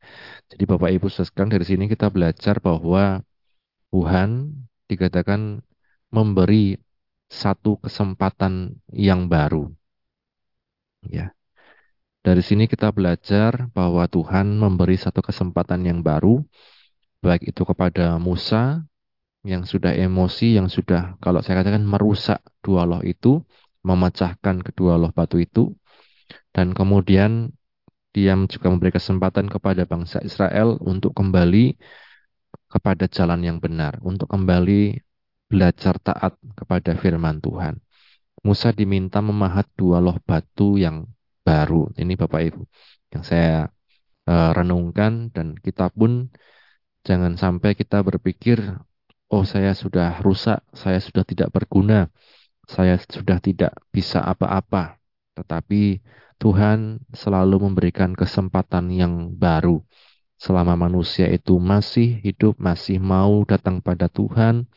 Jadi 0.49 0.63
Bapak 0.63 0.89
Ibu 0.95 1.11
sekalian 1.11 1.53
dari 1.53 1.65
sini 1.67 1.85
kita 1.91 2.07
belajar 2.07 2.57
bahwa 2.63 3.21
Tuhan 3.91 4.57
dikatakan 4.87 5.59
memberi 6.09 6.79
satu 7.27 7.77
kesempatan 7.83 8.79
yang 8.95 9.27
baru. 9.27 9.67
Ya. 11.05 11.36
Dari 12.27 12.43
sini 12.43 12.67
kita 12.67 12.91
belajar 12.91 13.71
bahwa 13.71 14.03
Tuhan 14.11 14.59
memberi 14.59 14.99
satu 14.99 15.23
kesempatan 15.23 15.87
yang 15.87 16.03
baru, 16.03 16.43
baik 17.23 17.55
itu 17.55 17.63
kepada 17.63 18.19
Musa 18.19 18.83
yang 19.47 19.63
sudah 19.63 19.95
emosi, 19.95 20.59
yang 20.59 20.67
sudah 20.67 21.15
kalau 21.23 21.39
saya 21.39 21.63
katakan 21.63 21.87
merusak 21.87 22.43
dua 22.59 22.83
loh 22.83 22.99
itu, 22.99 23.39
memecahkan 23.79 24.59
kedua 24.59 24.99
loh 24.99 25.15
batu 25.15 25.39
itu, 25.39 25.71
dan 26.51 26.75
kemudian 26.75 27.47
dia 28.11 28.35
juga 28.51 28.75
memberi 28.75 28.91
kesempatan 28.91 29.47
kepada 29.47 29.87
bangsa 29.87 30.19
Israel 30.19 30.75
untuk 30.83 31.15
kembali 31.15 31.79
kepada 32.67 33.07
jalan 33.07 33.39
yang 33.39 33.63
benar, 33.63 34.03
untuk 34.03 34.27
kembali 34.27 34.99
belajar 35.47 35.95
taat 36.03 36.35
kepada 36.59 36.91
firman 36.99 37.39
Tuhan. 37.39 37.79
Musa 38.43 38.75
diminta 38.75 39.23
memahat 39.23 39.63
dua 39.79 40.03
loh 40.03 40.19
batu 40.27 40.75
yang 40.75 41.07
baru. 41.47 41.81
Ini 42.01 42.13
Bapak 42.21 42.41
Ibu 42.47 42.61
yang 43.13 43.23
saya 43.29 43.71
uh, 44.31 44.51
renungkan 44.57 45.31
dan 45.35 45.47
kita 45.65 45.85
pun 45.97 46.11
jangan 47.07 47.33
sampai 47.39 47.71
kita 47.79 48.03
berpikir 48.03 48.57
oh 49.31 49.43
saya 49.47 49.71
sudah 49.75 50.19
rusak, 50.23 50.59
saya 50.75 50.99
sudah 50.99 51.23
tidak 51.23 51.49
berguna, 51.55 52.11
saya 52.67 52.95
sudah 52.99 53.37
tidak 53.39 53.71
bisa 53.95 54.19
apa-apa. 54.23 54.99
Tetapi 55.37 56.03
Tuhan 56.37 57.01
selalu 57.13 57.55
memberikan 57.71 58.11
kesempatan 58.13 58.91
yang 58.93 59.13
baru. 59.35 59.81
Selama 60.37 60.77
manusia 60.77 61.25
itu 61.33 61.57
masih 61.57 62.21
hidup, 62.21 62.61
masih 62.61 63.01
mau 63.01 63.41
datang 63.41 63.81
pada 63.81 64.05
Tuhan, 64.05 64.69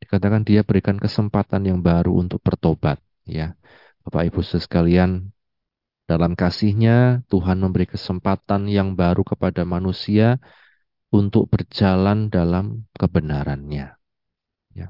dikatakan 0.00 0.42
dia 0.48 0.64
berikan 0.64 0.96
kesempatan 0.96 1.68
yang 1.68 1.78
baru 1.84 2.16
untuk 2.24 2.40
bertobat. 2.40 2.96
Ya, 3.28 3.52
Bapak 4.00 4.32
Ibu 4.32 4.40
sekalian, 4.40 5.28
dalam 6.04 6.36
kasihnya, 6.36 7.24
Tuhan 7.32 7.64
memberi 7.64 7.88
kesempatan 7.88 8.68
yang 8.68 8.92
baru 8.92 9.24
kepada 9.24 9.64
manusia 9.64 10.36
untuk 11.08 11.48
berjalan 11.48 12.28
dalam 12.28 12.84
kebenarannya. 13.00 13.96
Ya. 14.76 14.86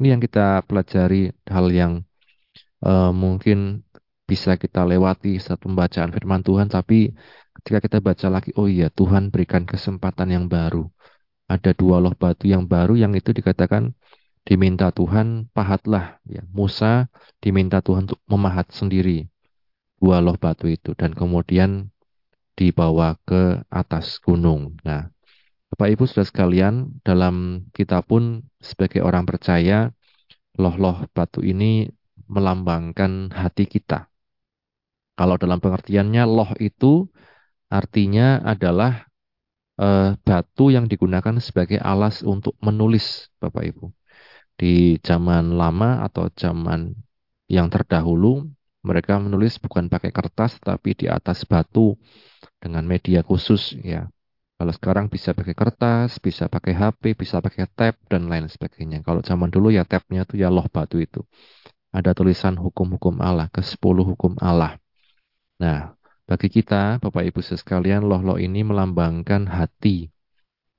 Ini 0.00 0.16
yang 0.16 0.20
kita 0.24 0.64
pelajari 0.64 1.36
hal 1.44 1.66
yang 1.68 1.92
uh, 2.80 3.12
mungkin 3.12 3.84
bisa 4.24 4.56
kita 4.56 4.88
lewati 4.88 5.36
saat 5.36 5.60
pembacaan 5.60 6.08
firman 6.16 6.40
Tuhan, 6.40 6.72
tapi 6.72 7.12
ketika 7.60 7.78
kita 7.84 7.98
baca 8.00 8.26
lagi, 8.32 8.50
oh 8.56 8.64
iya 8.64 8.88
Tuhan 8.88 9.28
berikan 9.28 9.68
kesempatan 9.68 10.32
yang 10.32 10.46
baru. 10.48 10.88
Ada 11.44 11.76
dua 11.76 12.00
loh 12.00 12.16
batu 12.16 12.48
yang 12.48 12.64
baru 12.64 12.96
yang 12.96 13.12
itu 13.12 13.36
dikatakan 13.36 13.92
diminta 14.48 14.88
Tuhan 14.96 15.52
pahatlah. 15.52 16.16
Ya. 16.24 16.40
Musa 16.48 17.12
diminta 17.44 17.84
Tuhan 17.84 18.08
untuk 18.08 18.20
memahat 18.24 18.72
sendiri 18.72 19.28
dua 20.00 20.18
loh 20.24 20.36
batu 20.36 20.66
itu 20.68 20.92
dan 20.98 21.14
kemudian 21.14 21.90
dibawa 22.54 23.18
ke 23.26 23.66
atas 23.70 24.22
gunung. 24.22 24.78
Nah, 24.86 25.10
Bapak 25.74 25.90
Ibu 25.90 26.04
sudah 26.06 26.22
sekalian, 26.22 27.02
dalam 27.02 27.66
kita 27.74 27.98
pun 28.06 28.46
sebagai 28.62 29.02
orang 29.02 29.26
percaya, 29.26 29.90
loh-loh 30.54 31.10
batu 31.10 31.42
ini 31.42 31.90
melambangkan 32.30 33.34
hati 33.34 33.66
kita. 33.66 34.06
Kalau 35.18 35.34
dalam 35.34 35.58
pengertiannya 35.58 36.22
loh 36.30 36.50
itu 36.62 37.10
artinya 37.70 38.38
adalah 38.42 39.06
e, 39.78 40.14
batu 40.22 40.70
yang 40.70 40.86
digunakan 40.86 41.38
sebagai 41.42 41.82
alas 41.82 42.22
untuk 42.22 42.54
menulis, 42.62 43.30
Bapak 43.42 43.66
Ibu. 43.66 43.90
Di 44.54 44.98
zaman 45.02 45.58
lama 45.58 46.06
atau 46.06 46.30
zaman 46.34 46.94
yang 47.50 47.66
terdahulu, 47.66 48.46
mereka 48.84 49.16
menulis 49.16 49.56
bukan 49.56 49.88
pakai 49.88 50.12
kertas 50.12 50.60
tapi 50.60 50.92
di 50.92 51.08
atas 51.08 51.48
batu 51.48 51.96
dengan 52.60 52.84
media 52.84 53.24
khusus 53.24 53.72
ya. 53.80 54.06
Kalau 54.54 54.70
sekarang 54.70 55.06
bisa 55.10 55.34
pakai 55.34 55.56
kertas, 55.56 56.22
bisa 56.22 56.46
pakai 56.46 56.78
HP, 56.78 57.18
bisa 57.18 57.42
pakai 57.42 57.66
tab 57.74 57.98
dan 58.06 58.30
lain 58.30 58.46
sebagainya. 58.46 59.02
Kalau 59.02 59.18
zaman 59.18 59.50
dulu 59.50 59.74
ya 59.74 59.82
tabnya 59.82 60.22
itu 60.22 60.38
ya 60.38 60.46
loh 60.46 60.70
batu 60.70 61.02
itu. 61.02 61.26
Ada 61.90 62.14
tulisan 62.14 62.54
hukum-hukum 62.54 63.18
Allah, 63.18 63.50
ke 63.50 63.62
sepuluh 63.66 64.06
hukum 64.06 64.38
Allah. 64.38 64.78
Nah, 65.58 65.94
bagi 66.26 66.50
kita, 66.50 67.02
Bapak 67.02 67.26
Ibu 67.26 67.42
sekalian, 67.42 68.06
loh-loh 68.06 68.38
ini 68.38 68.62
melambangkan 68.62 69.50
hati. 69.50 70.10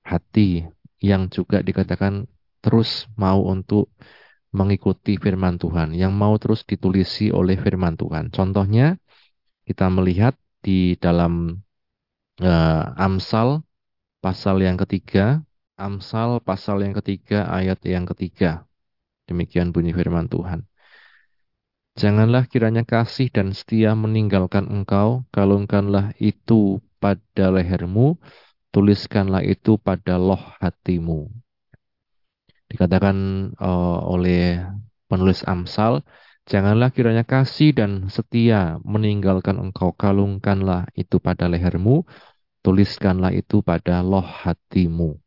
Hati 0.08 0.64
yang 1.04 1.28
juga 1.28 1.60
dikatakan 1.60 2.28
terus 2.64 3.06
mau 3.20 3.44
untuk 3.46 3.92
mengikuti 4.56 5.20
firman 5.20 5.60
Tuhan, 5.60 5.92
yang 5.92 6.16
mau 6.16 6.34
terus 6.40 6.64
ditulisi 6.64 7.30
oleh 7.30 7.60
firman 7.60 8.00
Tuhan. 8.00 8.32
Contohnya, 8.32 8.96
kita 9.68 9.92
melihat 9.92 10.34
di 10.64 10.96
dalam 10.96 11.60
uh, 12.40 12.84
Amsal 12.96 13.62
pasal 14.24 14.64
yang 14.64 14.80
ketiga, 14.80 15.44
Amsal 15.76 16.40
pasal 16.40 16.82
yang 16.88 16.96
ketiga, 17.04 17.52
ayat 17.52 17.84
yang 17.84 18.08
ketiga. 18.08 18.64
Demikian 19.28 19.76
bunyi 19.76 19.92
firman 19.92 20.32
Tuhan. 20.32 20.64
Janganlah 21.96 22.48
kiranya 22.48 22.84
kasih 22.84 23.32
dan 23.32 23.56
setia 23.56 23.96
meninggalkan 23.96 24.68
engkau, 24.68 25.24
kalungkanlah 25.32 26.12
itu 26.20 26.84
pada 27.00 27.52
lehermu, 27.56 28.20
tuliskanlah 28.76 29.44
itu 29.44 29.80
pada 29.80 30.20
loh 30.20 30.42
hatimu 30.60 31.45
dikatakan 32.70 33.16
uh, 33.58 34.00
oleh 34.10 34.62
penulis 35.06 35.46
Amsal, 35.46 36.02
janganlah 36.50 36.90
kiranya 36.90 37.26
kasih 37.26 37.74
dan 37.74 38.10
setia 38.10 38.82
meninggalkan 38.82 39.58
engkau 39.62 39.94
kalungkanlah 39.94 40.90
itu 40.98 41.22
pada 41.22 41.46
lehermu, 41.46 42.06
tuliskanlah 42.66 43.34
itu 43.34 43.62
pada 43.62 44.02
loh 44.02 44.26
hatimu. 44.26 45.18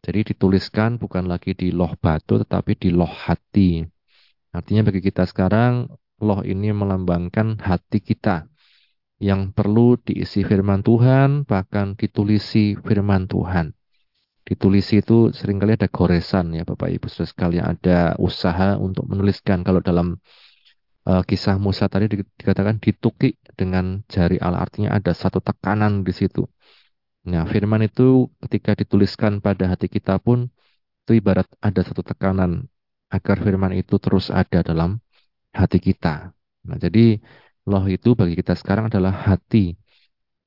Jadi 0.00 0.32
dituliskan 0.32 0.96
bukan 0.96 1.28
lagi 1.28 1.52
di 1.52 1.74
loh 1.76 1.92
batu 2.00 2.40
tetapi 2.40 2.72
di 2.78 2.88
loh 2.88 3.10
hati. 3.10 3.84
Artinya 4.50 4.88
bagi 4.88 5.04
kita 5.04 5.28
sekarang 5.28 5.92
loh 6.24 6.40
ini 6.40 6.72
melambangkan 6.72 7.60
hati 7.60 8.00
kita 8.00 8.48
yang 9.20 9.52
perlu 9.52 10.00
diisi 10.00 10.40
firman 10.40 10.80
Tuhan 10.80 11.44
bahkan 11.44 11.92
ditulisi 11.92 12.72
firman 12.80 13.28
Tuhan 13.28 13.76
ditulis 14.48 14.86
itu 14.96 15.30
sering 15.36 15.60
kali 15.60 15.76
ada 15.76 15.86
goresan 15.86 16.56
ya 16.56 16.64
Bapak 16.64 16.88
Ibu 16.90 17.06
Saudara 17.06 17.30
sekalian 17.30 17.64
ada 17.76 17.98
usaha 18.18 18.74
untuk 18.80 19.04
menuliskan 19.06 19.62
kalau 19.62 19.80
dalam 19.84 20.18
uh, 21.06 21.22
kisah 21.24 21.56
Musa 21.60 21.86
tadi 21.92 22.08
dikatakan 22.10 22.80
ditukik 22.80 23.38
dengan 23.54 24.02
jari 24.08 24.40
Allah 24.40 24.64
artinya 24.64 24.96
ada 24.96 25.12
satu 25.12 25.38
tekanan 25.44 26.02
di 26.06 26.12
situ. 26.16 26.48
Nah, 27.28 27.44
firman 27.44 27.84
itu 27.84 28.32
ketika 28.40 28.72
dituliskan 28.72 29.44
pada 29.44 29.68
hati 29.68 29.92
kita 29.92 30.16
pun 30.24 30.48
itu 31.04 31.20
ibarat 31.20 31.44
ada 31.60 31.84
satu 31.84 32.00
tekanan 32.00 32.64
agar 33.12 33.36
firman 33.44 33.76
itu 33.76 34.00
terus 34.00 34.32
ada 34.32 34.64
dalam 34.64 35.04
hati 35.52 35.78
kita. 35.82 36.32
Nah, 36.64 36.76
jadi 36.80 37.20
loh 37.68 37.84
itu 37.92 38.16
bagi 38.16 38.34
kita 38.40 38.56
sekarang 38.56 38.88
adalah 38.88 39.12
hati. 39.12 39.76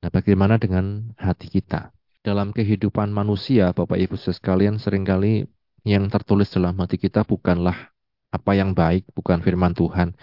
Nah, 0.02 0.10
bagaimana 0.10 0.58
dengan 0.58 1.14
hati 1.14 1.46
kita? 1.46 1.93
Dalam 2.24 2.56
kehidupan 2.56 3.12
manusia, 3.12 3.68
Bapak 3.76 4.00
Ibu 4.00 4.16
sekalian, 4.16 4.80
sering 4.80 5.04
kali 5.04 5.44
yang 5.84 6.08
tertulis 6.08 6.48
dalam 6.48 6.72
hati 6.80 6.96
kita 6.96 7.20
bukanlah 7.20 7.92
apa 8.32 8.56
yang 8.56 8.72
baik, 8.72 9.04
bukan 9.12 9.44
firman 9.44 9.76
Tuhan, 9.76 10.16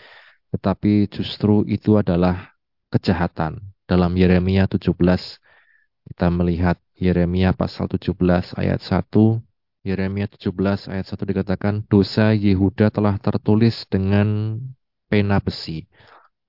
tetapi 0.49 1.05
justru 1.13 1.61
itu 1.69 2.01
adalah 2.01 2.57
kejahatan. 2.89 3.61
Dalam 3.85 4.17
Yeremia 4.17 4.65
17 4.65 4.97
kita 6.09 6.27
melihat 6.33 6.81
Yeremia 6.97 7.53
pasal 7.53 7.85
17 7.85 8.57
ayat 8.57 8.81
1. 8.81 9.37
Yeremia 9.85 10.25
17 10.25 10.89
ayat 10.89 11.05
1 11.05 11.21
dikatakan 11.21 11.85
dosa 11.85 12.33
Yehuda 12.33 12.89
telah 12.89 13.21
tertulis 13.21 13.85
dengan 13.85 14.57
pena 15.05 15.37
besi 15.37 15.85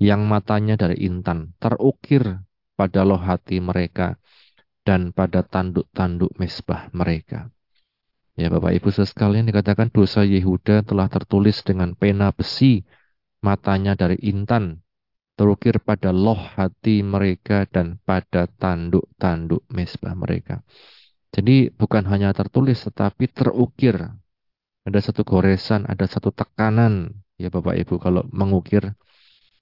yang 0.01 0.25
matanya 0.25 0.81
dari 0.81 1.05
intan 1.05 1.53
terukir 1.61 2.41
pada 2.73 3.05
loh 3.05 3.21
hati 3.21 3.61
mereka 3.61 4.17
dan 4.83 5.15
pada 5.15 5.47
tanduk-tanduk 5.47 6.35
mesbah 6.39 6.91
mereka. 6.95 7.51
Ya 8.33 8.49
Bapak 8.49 8.73
Ibu 8.81 8.89
sekalian 8.91 9.45
dikatakan 9.45 9.93
dosa 9.93 10.25
Yehuda 10.25 10.83
telah 10.89 11.07
tertulis 11.13 11.61
dengan 11.63 11.93
pena 11.93 12.33
besi 12.33 12.81
matanya 13.45 13.93
dari 13.93 14.17
intan 14.25 14.81
terukir 15.37 15.81
pada 15.83 16.13
loh 16.15 16.39
hati 16.39 17.05
mereka 17.05 17.69
dan 17.69 18.01
pada 18.05 18.49
tanduk-tanduk 18.49 19.65
mesbah 19.69 20.17
mereka. 20.17 20.65
Jadi 21.33 21.73
bukan 21.73 22.05
hanya 22.09 22.33
tertulis 22.37 22.85
tetapi 22.85 23.29
terukir. 23.33 23.97
Ada 24.83 24.99
satu 24.99 25.23
goresan, 25.23 25.87
ada 25.87 26.11
satu 26.11 26.35
tekanan 26.35 27.23
ya 27.39 27.49
Bapak 27.51 27.79
Ibu 27.79 28.03
kalau 28.03 28.23
mengukir 28.35 28.95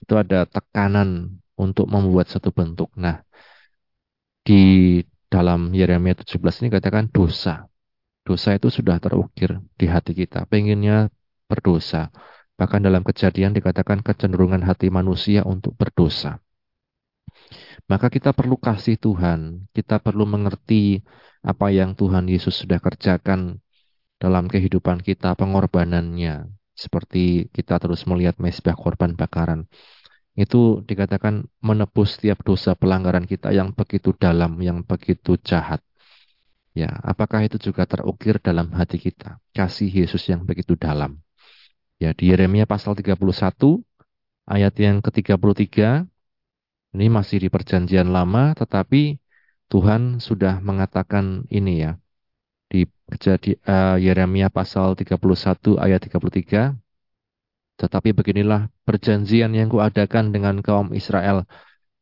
itu 0.01 0.15
ada 0.17 0.49
tekanan 0.49 1.41
untuk 1.61 1.87
membuat 1.93 2.33
satu 2.33 2.51
bentuk. 2.57 2.89
Nah, 2.97 3.21
di 4.41 4.97
dalam 5.31 5.71
Yeremia 5.71 6.19
17 6.19 6.67
ini 6.67 6.69
katakan 6.75 7.07
dosa. 7.09 7.71
Dosa 8.27 8.59
itu 8.59 8.69
sudah 8.69 8.99
terukir 8.99 9.63
di 9.79 9.87
hati 9.87 10.13
kita. 10.13 10.45
Pengennya 10.51 11.09
berdosa. 11.47 12.11
Bahkan 12.59 12.85
dalam 12.85 13.07
kejadian 13.07 13.57
dikatakan 13.57 14.05
kecenderungan 14.05 14.61
hati 14.67 14.93
manusia 14.93 15.47
untuk 15.47 15.73
berdosa. 15.79 16.43
Maka 17.89 18.13
kita 18.13 18.37
perlu 18.37 18.61
kasih 18.61 19.01
Tuhan, 19.01 19.71
kita 19.73 20.03
perlu 20.03 20.29
mengerti 20.29 21.01
apa 21.41 21.73
yang 21.73 21.97
Tuhan 21.97 22.29
Yesus 22.29 22.61
sudah 22.61 22.79
kerjakan 22.79 23.59
dalam 24.21 24.47
kehidupan 24.47 25.01
kita, 25.01 25.33
pengorbanannya. 25.39 26.53
Seperti 26.77 27.49
kita 27.49 27.81
terus 27.81 28.05
melihat 28.05 28.37
mesbah 28.37 28.77
korban 28.77 29.17
bakaran. 29.17 29.65
Itu 30.41 30.81
dikatakan 30.89 31.45
menebus 31.61 32.17
setiap 32.17 32.41
dosa 32.41 32.73
pelanggaran 32.73 33.29
kita 33.29 33.53
yang 33.53 33.77
begitu 33.77 34.17
dalam, 34.17 34.57
yang 34.65 34.81
begitu 34.81 35.37
jahat. 35.45 35.85
Ya, 36.73 36.89
apakah 37.05 37.45
itu 37.45 37.61
juga 37.61 37.85
terukir 37.85 38.41
dalam 38.41 38.73
hati 38.73 38.97
kita? 38.97 39.37
Kasih 39.53 39.93
Yesus 39.93 40.25
yang 40.33 40.49
begitu 40.49 40.81
dalam. 40.81 41.21
Ya, 42.01 42.17
di 42.17 42.33
Yeremia 42.33 42.65
pasal 42.65 42.97
31 42.97 43.21
ayat 44.49 44.75
yang 44.81 45.05
ke-33 45.05 46.09
ini 46.97 47.07
masih 47.13 47.37
di 47.45 47.49
perjanjian 47.53 48.09
lama 48.09 48.57
tetapi 48.57 49.21
Tuhan 49.69 50.25
sudah 50.25 50.65
mengatakan 50.65 51.45
ini 51.53 51.85
ya. 51.85 51.93
Di 52.73 52.89
uh, 53.13 53.99
Yeremia 54.01 54.49
pasal 54.49 54.97
31 54.97 55.21
ayat 55.77 56.01
33 56.01 56.80
tetapi 57.81 58.13
beginilah 58.13 58.69
perjanjian 58.85 59.57
yang 59.57 59.73
kuadakan 59.73 60.37
dengan 60.37 60.61
kaum 60.61 60.93
Israel 60.93 61.49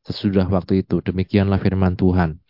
sesudah 0.03 0.51
waktu 0.51 0.83
itu. 0.83 0.99
Demikianlah 0.99 1.63
firman 1.63 1.95
Tuhan. 1.95 2.43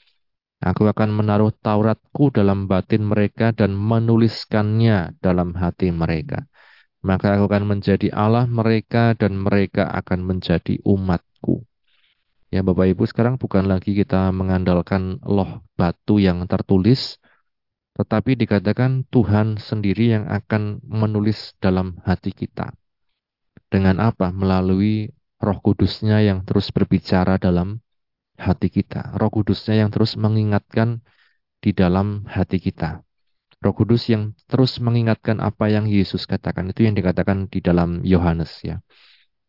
Aku 0.64 0.88
akan 0.88 1.12
menaruh 1.12 1.52
Tauratku 1.52 2.32
dalam 2.32 2.64
batin 2.66 3.04
mereka 3.04 3.52
dan 3.52 3.76
menuliskannya 3.76 5.20
dalam 5.20 5.52
hati 5.54 5.92
mereka 5.92 6.48
maka 7.02 7.38
aku 7.38 7.46
akan 7.50 7.78
menjadi 7.78 8.10
Allah 8.10 8.50
mereka 8.50 9.14
dan 9.14 9.38
mereka 9.38 9.86
akan 9.86 10.26
menjadi 10.26 10.82
umatku. 10.82 11.62
Ya 12.48 12.64
Bapak 12.64 12.96
Ibu 12.96 13.04
sekarang 13.04 13.36
bukan 13.36 13.68
lagi 13.68 13.92
kita 13.92 14.32
mengandalkan 14.32 15.20
loh 15.22 15.62
batu 15.76 16.16
yang 16.16 16.48
tertulis, 16.48 17.20
tetapi 17.94 18.40
dikatakan 18.40 19.04
Tuhan 19.12 19.60
sendiri 19.60 20.16
yang 20.16 20.24
akan 20.26 20.80
menulis 20.82 21.52
dalam 21.60 22.00
hati 22.02 22.32
kita. 22.32 22.72
Dengan 23.68 24.00
apa? 24.00 24.32
Melalui 24.32 25.12
roh 25.38 25.58
kudusnya 25.60 26.24
yang 26.24 26.42
terus 26.48 26.72
berbicara 26.72 27.36
dalam 27.36 27.84
hati 28.40 28.68
kita. 28.72 29.12
Roh 29.16 29.30
kudusnya 29.30 29.84
yang 29.84 29.90
terus 29.92 30.16
mengingatkan 30.16 31.04
di 31.60 31.70
dalam 31.74 32.24
hati 32.26 32.58
kita. 32.62 33.02
Roh 33.58 33.74
Kudus 33.74 34.06
yang 34.06 34.38
terus 34.46 34.78
mengingatkan 34.78 35.42
apa 35.42 35.66
yang 35.66 35.90
Yesus 35.90 36.30
katakan 36.30 36.70
itu 36.70 36.86
yang 36.86 36.94
dikatakan 36.94 37.50
di 37.50 37.58
dalam 37.58 38.06
Yohanes 38.06 38.62
ya. 38.62 38.78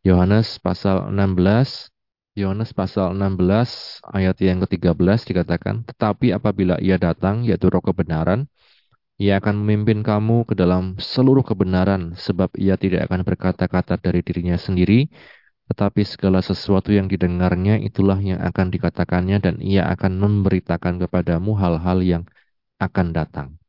Yohanes 0.01 0.57
pasal 0.57 1.13
16 1.13 1.93
Yohanes 2.33 2.71
pasal 2.73 3.13
16 3.13 4.01
ayat 4.15 4.37
yang 4.39 4.63
ke-13 4.63 5.27
dikatakan, 5.27 5.83
"Tetapi 5.83 6.31
apabila 6.31 6.79
Ia 6.79 6.95
datang, 6.95 7.43
yaitu 7.43 7.67
Roh 7.67 7.83
kebenaran, 7.83 8.47
Ia 9.19 9.43
akan 9.43 9.55
memimpin 9.59 9.99
kamu 9.99 10.47
ke 10.47 10.55
dalam 10.55 10.95
seluruh 10.95 11.43
kebenaran, 11.43 12.15
sebab 12.15 12.55
Ia 12.55 12.79
tidak 12.79 13.11
akan 13.11 13.27
berkata-kata 13.27 13.99
dari 13.99 14.23
dirinya 14.23 14.55
sendiri, 14.55 15.11
tetapi 15.67 16.07
segala 16.07 16.39
sesuatu 16.39 16.89
yang 16.95 17.11
didengarnya 17.11 17.75
itulah 17.83 18.15
yang 18.23 18.39
akan 18.39 18.71
dikatakannya 18.71 19.37
dan 19.43 19.55
Ia 19.59 19.91
akan 19.91 20.23
memberitakan 20.23 21.03
kepadamu 21.03 21.51
hal-hal 21.59 21.99
yang 21.99 22.23
akan 22.79 23.07
datang." 23.11 23.59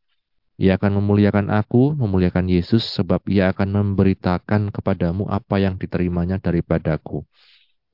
Ia 0.61 0.77
akan 0.77 1.01
memuliakan 1.01 1.49
aku, 1.49 1.97
memuliakan 1.97 2.45
Yesus, 2.53 2.85
sebab 2.85 3.25
ia 3.33 3.49
akan 3.49 3.81
memberitakan 3.81 4.69
kepadamu 4.69 5.25
apa 5.25 5.57
yang 5.57 5.81
diterimanya 5.81 6.37
daripadaku. 6.37 7.25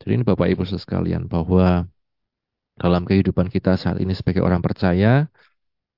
Jadi 0.03 0.11
ini 0.19 0.27
Bapak 0.27 0.51
Ibu 0.51 0.67
sekalian, 0.67 1.31
bahwa 1.31 1.87
dalam 2.75 3.07
kehidupan 3.07 3.55
kita 3.55 3.79
saat 3.79 4.03
ini 4.03 4.19
sebagai 4.19 4.43
orang 4.43 4.59
percaya, 4.67 5.31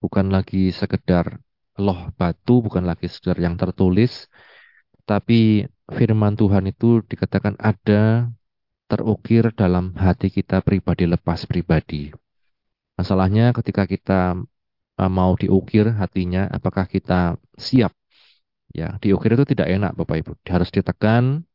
bukan 0.04 0.28
lagi 0.28 0.68
sekedar 0.68 1.40
loh 1.78 2.10
batu, 2.18 2.60
bukan 2.66 2.84
lagi 2.84 3.06
sekedar 3.06 3.38
yang 3.38 3.54
tertulis, 3.54 4.26
tapi 5.08 5.64
firman 5.88 6.34
Tuhan 6.36 6.68
itu 6.68 7.00
dikatakan 7.06 7.56
ada 7.56 8.28
terukir 8.90 9.52
dalam 9.54 9.94
hati 9.96 10.28
kita 10.28 10.60
pribadi 10.60 11.04
lepas 11.08 11.44
pribadi. 11.48 12.12
Masalahnya 12.98 13.54
ketika 13.54 13.86
kita 13.86 14.20
uh, 14.98 15.10
mau 15.10 15.32
diukir 15.38 15.86
hatinya, 15.94 16.50
apakah 16.50 16.84
kita 16.90 17.38
siap? 17.54 17.94
Ya, 18.74 18.98
diukir 19.00 19.32
itu 19.32 19.48
tidak 19.48 19.68
enak, 19.70 19.96
Bapak 19.96 20.16
Ibu. 20.20 20.32
Harus 20.44 20.68
ditekan, 20.68 21.46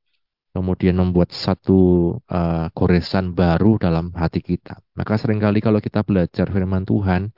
kemudian 0.53 0.95
membuat 0.97 1.33
satu 1.33 1.81
uh, 2.29 2.69
goresan 2.73 3.33
baru 3.33 3.81
dalam 3.81 4.13
hati 4.13 4.39
kita. 4.39 4.79
Maka 4.97 5.17
sering 5.17 5.41
kali 5.41 5.59
kalau 5.59 5.81
kita 5.81 6.05
belajar 6.05 6.47
firman 6.49 6.85
Tuhan 6.85 7.33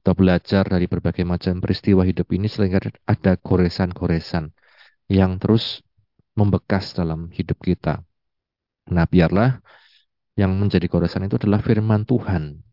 atau 0.00 0.16
belajar 0.16 0.64
dari 0.64 0.88
berbagai 0.88 1.28
macam 1.28 1.60
peristiwa 1.60 2.08
hidup 2.08 2.32
ini, 2.32 2.48
sering 2.48 2.72
kali 2.72 2.88
ada 3.04 3.36
goresan-goresan 3.36 4.48
yang 5.12 5.36
terus 5.36 5.84
membekas 6.32 6.96
dalam 6.96 7.28
hidup 7.28 7.60
kita. 7.60 8.00
Nah, 8.88 9.04
biarlah 9.04 9.60
yang 10.40 10.56
menjadi 10.56 10.88
goresan 10.88 11.28
itu 11.28 11.36
adalah 11.36 11.60
firman 11.60 12.08
Tuhan. 12.08 12.64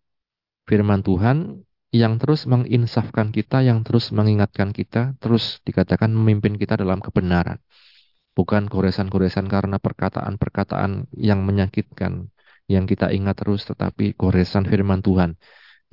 Firman 0.63 1.03
Tuhan 1.03 1.67
yang 1.91 2.15
terus 2.15 2.47
menginsafkan 2.47 3.35
kita, 3.35 3.59
yang 3.59 3.83
terus 3.83 4.15
mengingatkan 4.15 4.71
kita, 4.71 5.19
terus 5.19 5.59
dikatakan 5.67 6.07
memimpin 6.15 6.55
kita 6.55 6.79
dalam 6.79 7.03
kebenaran. 7.03 7.59
Bukan 8.39 8.71
goresan-goresan 8.71 9.51
karena 9.51 9.83
perkataan-perkataan 9.83 11.11
yang 11.17 11.43
menyakitkan, 11.43 12.31
yang 12.71 12.87
kita 12.87 13.11
ingat 13.11 13.35
terus, 13.35 13.67
tetapi 13.67 14.15
goresan 14.15 14.63
firman 14.63 15.03
Tuhan 15.03 15.35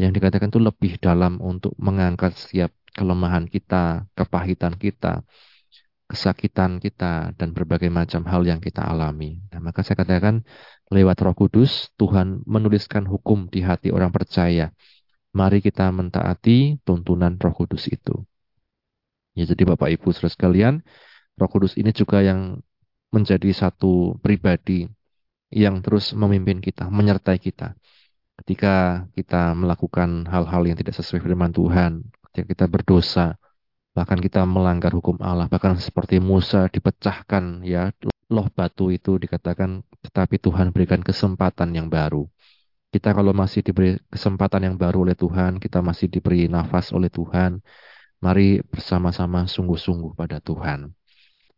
yang 0.00 0.10
dikatakan 0.10 0.50
itu 0.50 0.60
lebih 0.60 0.98
dalam 0.98 1.38
untuk 1.38 1.72
mengangkat 1.78 2.34
setiap 2.34 2.70
kelemahan 2.94 3.46
kita, 3.46 4.10
kepahitan 4.14 4.74
kita, 4.78 5.22
kesakitan 6.10 6.82
kita, 6.82 7.34
dan 7.38 7.54
berbagai 7.54 7.90
macam 7.90 8.26
hal 8.26 8.42
yang 8.46 8.58
kita 8.58 8.82
alami. 8.82 9.42
Nah, 9.50 9.60
maka 9.62 9.86
saya 9.86 9.98
katakan 10.02 10.42
lewat 10.90 11.16
roh 11.22 11.34
kudus, 11.34 11.90
Tuhan 11.98 12.42
menuliskan 12.46 13.06
hukum 13.06 13.50
di 13.50 13.62
hati 13.62 13.90
orang 13.90 14.10
percaya 14.10 14.74
Mari 15.34 15.58
kita 15.58 15.90
mentaati 15.90 16.78
tuntunan 16.86 17.34
Roh 17.42 17.54
Kudus 17.58 17.90
itu. 17.90 18.22
Ya, 19.34 19.50
jadi 19.50 19.66
Bapak 19.66 19.90
Ibu 19.90 20.14
Saudara 20.14 20.30
sekalian, 20.30 20.74
Roh 21.34 21.50
Kudus 21.50 21.74
ini 21.74 21.90
juga 21.90 22.22
yang 22.22 22.62
menjadi 23.10 23.50
satu 23.50 24.14
pribadi 24.22 24.86
yang 25.50 25.82
terus 25.82 26.14
memimpin 26.14 26.62
kita, 26.62 26.86
menyertai 26.86 27.42
kita. 27.42 27.74
Ketika 28.34 29.06
kita 29.14 29.54
melakukan 29.54 30.26
hal-hal 30.26 30.62
yang 30.66 30.76
tidak 30.78 30.98
sesuai 30.98 31.22
firman 31.22 31.54
Tuhan, 31.54 32.02
ketika 32.30 32.46
kita 32.50 32.64
berdosa, 32.66 33.38
bahkan 33.94 34.18
kita 34.18 34.42
melanggar 34.42 34.90
hukum 34.90 35.16
Allah, 35.22 35.46
bahkan 35.46 35.78
seperti 35.78 36.18
Musa 36.18 36.66
dipecahkan 36.66 37.62
ya 37.62 37.94
loh 38.32 38.50
batu 38.50 38.90
itu 38.90 39.20
dikatakan 39.20 39.84
tetapi 40.02 40.42
Tuhan 40.42 40.74
berikan 40.74 41.00
kesempatan 41.00 41.70
yang 41.72 41.86
baru. 41.86 42.26
Kita 42.90 43.10
kalau 43.10 43.34
masih 43.34 43.62
diberi 43.62 43.98
kesempatan 44.10 44.70
yang 44.70 44.76
baru 44.78 45.02
oleh 45.06 45.18
Tuhan, 45.18 45.58
kita 45.58 45.82
masih 45.82 46.06
diberi 46.06 46.46
nafas 46.46 46.94
oleh 46.94 47.10
Tuhan, 47.10 47.58
mari 48.22 48.62
bersama-sama 48.62 49.50
sungguh-sungguh 49.50 50.14
pada 50.14 50.38
Tuhan. 50.38 50.94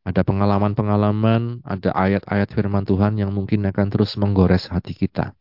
Ada 0.06 0.22
pengalaman-pengalaman, 0.22 1.66
ada 1.66 1.90
ayat-ayat 1.92 2.48
firman 2.54 2.86
Tuhan 2.86 3.18
yang 3.20 3.34
mungkin 3.34 3.66
akan 3.66 3.86
terus 3.90 4.14
menggores 4.16 4.70
hati 4.70 4.94
kita. 4.94 5.34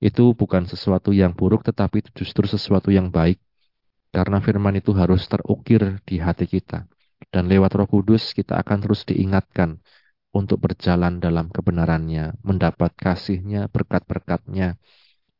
Itu 0.00 0.34
bukan 0.34 0.66
sesuatu 0.66 1.14
yang 1.14 1.34
buruk, 1.34 1.62
tetapi 1.66 2.02
itu 2.02 2.10
justru 2.24 2.44
sesuatu 2.48 2.90
yang 2.90 3.10
baik. 3.10 3.38
Karena 4.14 4.38
firman 4.38 4.78
itu 4.78 4.94
harus 4.94 5.26
terukir 5.26 5.98
di 6.06 6.22
hati 6.22 6.46
kita. 6.46 6.86
Dan 7.30 7.50
lewat 7.50 7.74
roh 7.74 7.88
kudus 7.90 8.30
kita 8.30 8.60
akan 8.62 8.78
terus 8.84 9.02
diingatkan 9.08 9.82
untuk 10.34 10.58
berjalan 10.62 11.22
dalam 11.22 11.50
kebenarannya, 11.50 12.34
mendapat 12.42 12.94
kasihnya, 12.98 13.70
berkat-berkatnya. 13.70 14.78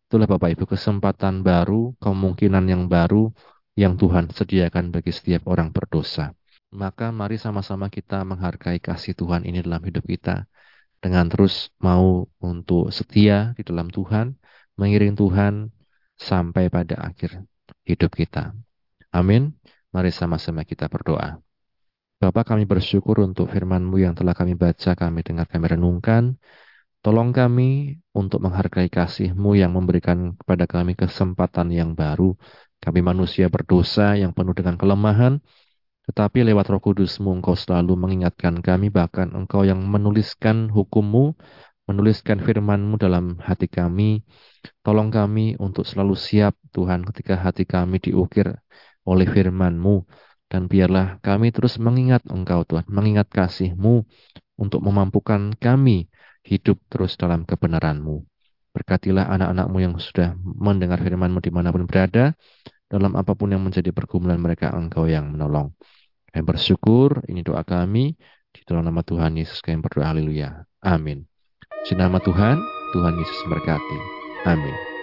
Itulah 0.06 0.30
Bapak 0.30 0.54
Ibu 0.54 0.64
kesempatan 0.70 1.42
baru, 1.42 1.98
kemungkinan 1.98 2.64
yang 2.70 2.86
baru 2.86 3.34
yang 3.74 3.98
Tuhan 3.98 4.30
sediakan 4.30 4.94
bagi 4.94 5.10
setiap 5.10 5.50
orang 5.50 5.74
berdosa. 5.74 6.30
Maka 6.74 7.10
mari 7.10 7.38
sama-sama 7.38 7.90
kita 7.90 8.22
menghargai 8.22 8.78
kasih 8.78 9.14
Tuhan 9.18 9.46
ini 9.46 9.62
dalam 9.62 9.82
hidup 9.82 10.06
kita. 10.06 10.46
Dengan 11.02 11.26
terus 11.28 11.70
mau 11.82 12.26
untuk 12.40 12.88
setia 12.94 13.52
di 13.58 13.62
dalam 13.66 13.90
Tuhan, 13.90 14.34
mengiring 14.78 15.14
Tuhan 15.14 15.70
sampai 16.18 16.70
pada 16.70 17.10
akhir 17.10 17.42
hidup 17.86 18.14
kita. 18.14 18.54
Amin. 19.14 19.54
Mari 19.94 20.10
sama-sama 20.10 20.66
kita 20.66 20.90
berdoa. 20.90 21.38
Bapak 22.18 22.54
kami 22.54 22.64
bersyukur 22.64 23.20
untuk 23.22 23.52
firman-Mu 23.52 24.00
yang 24.00 24.14
telah 24.16 24.34
kami 24.34 24.56
baca, 24.58 24.96
kami 24.96 25.20
dengar, 25.22 25.46
kami 25.46 25.66
renungkan. 25.70 26.34
Tolong 27.04 27.36
kami 27.36 28.00
untuk 28.16 28.40
menghargai 28.40 28.88
kasih-Mu 28.88 29.60
yang 29.60 29.76
memberikan 29.76 30.32
kepada 30.40 30.64
kami 30.64 30.96
kesempatan 30.96 31.68
yang 31.68 31.92
baru. 31.92 32.32
Kami 32.80 33.04
manusia 33.04 33.52
berdosa 33.52 34.16
yang 34.16 34.32
penuh 34.32 34.56
dengan 34.56 34.80
kelemahan, 34.80 35.36
tetapi 36.08 36.48
lewat 36.48 36.68
roh 36.72 36.80
kudusmu 36.80 37.32
engkau 37.32 37.56
selalu 37.56 37.96
mengingatkan 37.96 38.60
kami 38.60 38.88
bahkan 38.88 39.32
engkau 39.32 39.64
yang 39.64 39.80
menuliskan 39.84 40.72
hukummu, 40.72 41.36
menuliskan 41.88 42.40
firmanmu 42.40 42.96
dalam 42.96 43.36
hati 43.40 43.68
kami. 43.68 44.24
Tolong 44.80 45.12
kami 45.12 45.56
untuk 45.60 45.84
selalu 45.84 46.16
siap 46.16 46.56
Tuhan 46.72 47.04
ketika 47.08 47.36
hati 47.36 47.68
kami 47.68 48.00
diukir 48.00 48.56
oleh 49.04 49.26
firmanmu. 49.28 50.04
Dan 50.48 50.70
biarlah 50.70 51.18
kami 51.24 51.50
terus 51.50 51.80
mengingat 51.80 52.22
engkau 52.30 52.62
Tuhan, 52.62 52.86
mengingat 52.86 53.26
kasihmu 53.32 54.04
untuk 54.60 54.80
memampukan 54.86 55.50
kami 55.58 56.06
hidup 56.46 56.78
terus 56.92 57.16
dalam 57.18 57.42
kebenaranmu. 57.42 58.22
Berkatilah 58.74 59.30
anak-anakmu 59.30 59.78
yang 59.82 59.94
sudah 59.98 60.34
mendengar 60.42 61.00
firmanmu 61.00 61.40
di 61.42 61.50
mana 61.50 61.74
pun 61.74 61.88
berada, 61.88 62.36
dalam 62.86 63.18
apa 63.18 63.34
pun 63.34 63.50
yang 63.50 63.62
menjadi 63.64 63.90
pergumulan 63.90 64.38
mereka 64.38 64.70
engkau 64.70 65.08
yang 65.10 65.32
menolong. 65.32 65.74
Kami 66.30 66.44
bersyukur, 66.44 67.24
ini 67.30 67.42
doa 67.42 67.62
kami, 67.66 68.14
di 68.54 68.60
dalam 68.62 68.86
nama 68.86 69.02
Tuhan 69.02 69.34
Yesus 69.34 69.58
kami 69.58 69.82
berdoa, 69.82 70.14
haleluya. 70.14 70.66
Amin. 70.82 71.33
Di 71.84 71.92
nama 71.92 72.16
Tuhan, 72.16 72.64
Tuhan 72.96 73.14
Yesus 73.20 73.40
berkati. 73.44 73.98
Amin. 74.48 74.93